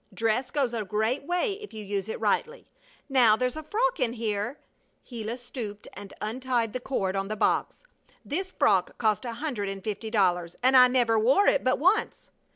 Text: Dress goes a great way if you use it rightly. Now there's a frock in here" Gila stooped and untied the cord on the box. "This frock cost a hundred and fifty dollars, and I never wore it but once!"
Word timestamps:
Dress 0.11 0.49
goes 0.49 0.73
a 0.73 0.83
great 0.83 1.25
way 1.25 1.59
if 1.61 1.75
you 1.75 1.85
use 1.85 2.09
it 2.09 2.19
rightly. 2.19 2.65
Now 3.07 3.35
there's 3.35 3.55
a 3.55 3.61
frock 3.61 3.99
in 3.99 4.13
here" 4.13 4.57
Gila 5.07 5.37
stooped 5.37 5.87
and 5.93 6.11
untied 6.19 6.73
the 6.73 6.79
cord 6.79 7.15
on 7.15 7.27
the 7.27 7.35
box. 7.35 7.83
"This 8.25 8.51
frock 8.51 8.97
cost 8.97 9.25
a 9.25 9.33
hundred 9.33 9.69
and 9.69 9.83
fifty 9.83 10.09
dollars, 10.09 10.55
and 10.63 10.75
I 10.75 10.87
never 10.87 11.19
wore 11.19 11.45
it 11.45 11.63
but 11.63 11.77
once!" 11.77 12.31